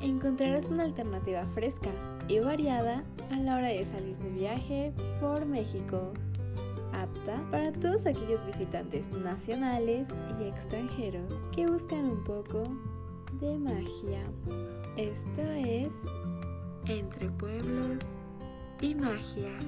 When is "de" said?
3.68-3.84, 4.18-4.30, 13.40-13.58